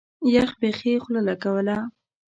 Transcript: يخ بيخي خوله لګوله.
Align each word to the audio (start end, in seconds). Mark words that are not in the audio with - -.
يخ 0.33 0.51
بيخي 0.61 0.93
خوله 1.03 1.21
لګوله. 1.27 1.77